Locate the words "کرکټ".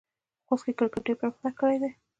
0.77-1.01